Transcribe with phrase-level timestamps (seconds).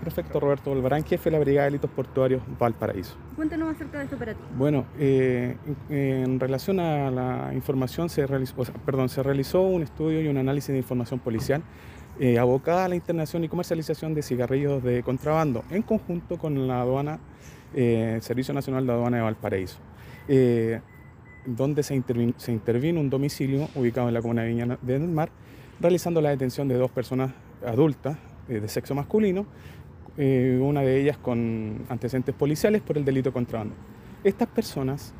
[0.00, 3.16] Prefecto Roberto Volvarán, jefe de la Brigada de Delitos Portuarios Valparaíso.
[3.36, 4.46] Cuéntenos acerca de este operativo.
[4.56, 5.56] Bueno, eh,
[5.88, 10.28] en, relación a la información, se realizó, o sea, perdón, se realizó un estudio y
[10.28, 11.62] un análisis de información policial
[12.20, 16.80] eh, abocada a la internación y comercialización de cigarrillos de contrabando en conjunto con la
[16.80, 17.18] aduana,
[17.74, 19.78] eh, Servicio Nacional de Aduana de Valparaíso,
[20.28, 20.80] eh,
[21.44, 25.30] donde se intervino un domicilio ubicado en la comuna de Viña del Mar,
[25.80, 27.32] realizando la detención de dos personas
[27.66, 28.16] adultas
[28.48, 29.46] eh, de sexo masculino,
[30.16, 33.74] eh, una de ellas con antecedentes policiales por el delito de contrabando.
[34.22, 35.12] Estas personas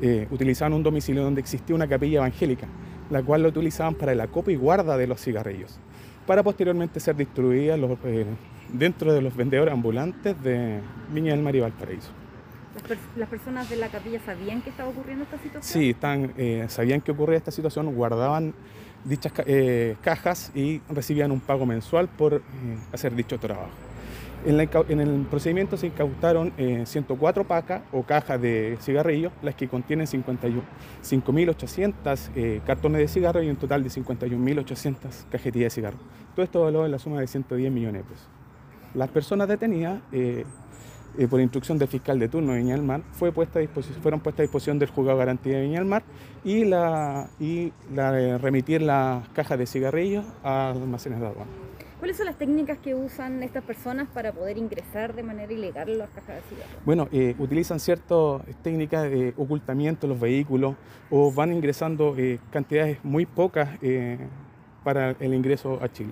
[0.00, 2.66] eh, utilizaban un domicilio donde existía una capilla evangélica,
[3.10, 5.78] la cual lo utilizaban para el acopio y guarda de los cigarrillos,
[6.26, 8.26] para posteriormente ser distribuidas los, eh,
[8.72, 10.80] dentro de los vendedores ambulantes de
[11.12, 12.10] Viña del Mar y Valparaíso.
[12.74, 15.62] ¿Las, per- las personas de la capilla sabían que estaba ocurriendo esta situación?
[15.62, 16.32] Sí, están,
[16.68, 18.54] sabían que ocurría esta situación, guardaban
[19.04, 22.40] dichas eh, cajas y recibían un pago mensual por eh,
[22.92, 23.70] hacer dicho trabajo.
[24.44, 29.54] En, la en el procedimiento se incautaron eh, 104 pacas o cajas de cigarrillos, las
[29.54, 30.62] que contienen 51
[31.04, 34.96] 5.800 eh, cartones de cigarro y un total de 51.800
[35.30, 35.98] cajetillas de cigarro.
[36.34, 38.28] Todo esto valorado en la suma de 110 millones de pesos.
[38.94, 40.00] Las personas detenidas,
[41.18, 43.62] eh, eh, por instrucción del fiscal de turno de Viña del Mar, fue puesta a
[43.62, 46.02] disposición, fueron puestas a disposición del juzgado de garantía de Viña del Mar
[46.44, 51.50] y, la, y la de remitir las cajas de cigarrillos a almacenes de aduana.
[52.02, 56.10] ¿Cuáles son las técnicas que usan estas personas para poder ingresar de manera ilegal las
[56.10, 56.84] cajas de cigarros?
[56.84, 60.74] Bueno, eh, utilizan ciertas técnicas de ocultamiento de los vehículos
[61.10, 64.18] o van ingresando eh, cantidades muy pocas eh,
[64.82, 66.10] para el ingreso a Chile.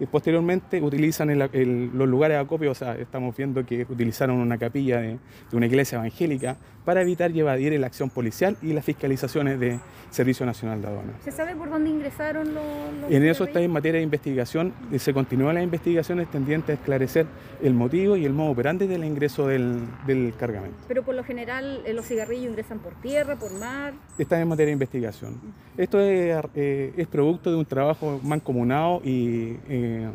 [0.00, 4.36] Y posteriormente utilizan el- el- los lugares de acopio, o sea, estamos viendo que utilizaron
[4.38, 5.08] una capilla de,
[5.50, 9.78] de una iglesia evangélica para evitar y evadir la acción policial y las fiscalizaciones de
[10.10, 11.12] Servicio Nacional de Aduana.
[11.22, 12.64] ¿Se sabe por dónde ingresaron los,
[13.00, 14.72] los En eso está en materia de investigación.
[14.90, 17.26] y Se continúan las investigaciones tendientes a esclarecer
[17.62, 20.76] el motivo y el modo operandi del ingreso del, del cargamento.
[20.88, 23.92] Pero por lo general eh, los cigarrillos ingresan por tierra, por mar.
[24.18, 25.36] Está en materia de investigación.
[25.76, 30.08] Esto es, eh, es producto de un trabajo mancomunado y eh,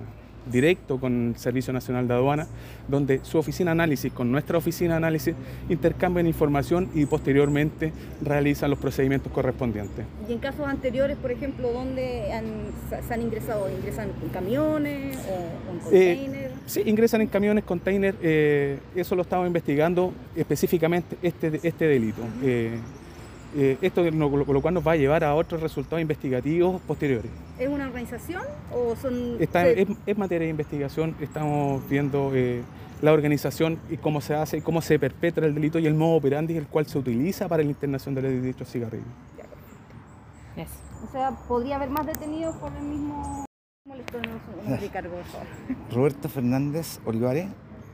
[0.52, 2.48] directo con el Servicio Nacional de Aduana,
[2.88, 5.36] donde su oficina análisis con nuestra oficina análisis
[5.68, 7.92] intercambian información y posteriormente
[8.22, 10.06] realizan los procedimientos correspondientes.
[10.28, 12.46] Y en casos anteriores, por ejemplo, ¿dónde han,
[13.06, 13.70] se han ingresado?
[13.70, 16.54] ¿Ingresan con camiones o con Eh, containers?
[16.66, 22.22] Sí, ingresan en camiones, container, eh, eso lo estamos investigando específicamente este, este delito.
[23.56, 27.32] Eh, esto no- lo, lo cual nos va a llevar a otros resultados investigativos posteriores.
[27.60, 28.44] ¿Es una organización
[28.74, 29.38] o son...?
[29.40, 32.62] Está, se- es, es materia de investigación, estamos viendo eh,
[33.02, 36.58] la organización y cómo se hace, cómo se perpetra el delito y el modo operandi
[36.58, 39.06] el cual se utiliza para la internación de dichos cigarrillos.
[41.08, 43.46] O sea, ¿podría haber más detenidos por el mismo...
[43.86, 45.12] Molesto, no, no, Ricardo.
[45.94, 47.48] Roberto Fernández Olivares,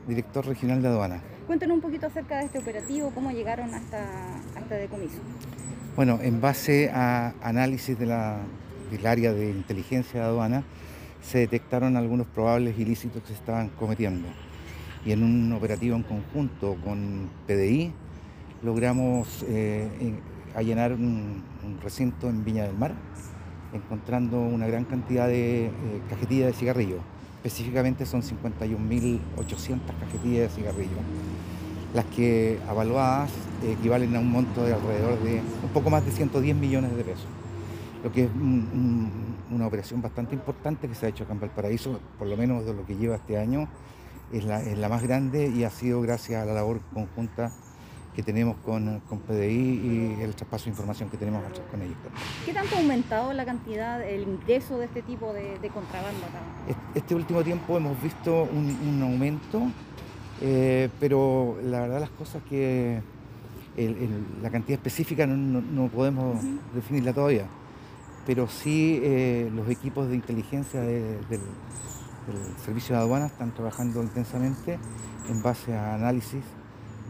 [0.08, 1.20] director regional de aduana.
[1.46, 5.18] Cuéntanos un poquito acerca de este operativo, cómo llegaron hasta, hasta decomiso.
[5.94, 8.10] Bueno, en base a análisis del
[9.06, 10.64] área de inteligencia de aduana,
[11.22, 14.26] se detectaron algunos probables ilícitos que se estaban cometiendo.
[15.04, 17.92] Y en un operativo en conjunto con PDI,
[18.62, 20.20] logramos eh, en-
[20.56, 22.94] allanar un, un recinto en Viña del Mar,
[23.74, 25.70] encontrando una gran cantidad de eh,
[26.08, 27.00] cajetillas de cigarrillos.
[27.44, 30.98] Específicamente son 51.800 cajetillas de cigarrillos,
[31.92, 33.30] las que evaluadas
[33.62, 37.04] eh, equivalen a un monto de alrededor de un poco más de 110 millones de
[37.04, 37.26] pesos.
[38.02, 39.10] Lo que es un-
[39.50, 42.64] un- una operación bastante importante que se ha hecho acá en Valparaíso, por lo menos
[42.64, 43.68] de lo que lleva este año,
[44.32, 47.52] es la, es la más grande y ha sido gracias a la labor conjunta
[48.14, 51.96] que tenemos con, con PDI y el traspaso de información que tenemos con ellos.
[52.46, 56.38] ¿Qué tanto ha aumentado la cantidad, el ingreso de este tipo de, de contrabando acá?
[56.94, 59.62] Este último tiempo hemos visto un, un aumento,
[60.40, 63.00] eh, pero la verdad las cosas que
[63.76, 66.36] el- el- la cantidad específica no, no- no podemos
[66.72, 67.46] definirla todavía,
[68.26, 71.40] pero sí eh, los equipos de inteligencia de- del,
[72.28, 74.78] del servicio de aduanas están trabajando intensamente
[75.28, 76.42] en base a análisis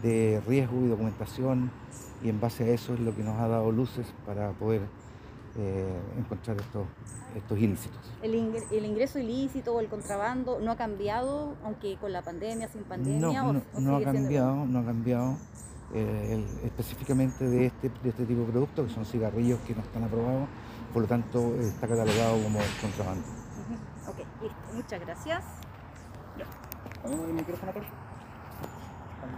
[0.05, 1.71] de riesgo y documentación
[2.23, 4.81] y en base a eso es lo que nos ha dado luces para poder
[5.57, 6.85] eh, encontrar estos,
[7.35, 7.99] estos ilícitos.
[8.21, 12.67] ¿El, ingre- el ingreso ilícito o el contrabando no ha cambiado, aunque con la pandemia,
[12.67, 13.41] sin pandemia?
[13.41, 15.37] No, o- no, o no ha siendo cambiado, no ha cambiado.
[15.93, 19.81] eh, el- específicamente de este, de este tipo de productos, que son cigarrillos que no
[19.81, 20.47] están aprobados,
[20.91, 23.23] por lo tanto eh, está catalogado como contrabando.
[24.09, 24.57] Ok, listo.
[24.73, 25.43] Muchas gracias.
[27.05, 28.04] ¿El micrófono, por favor?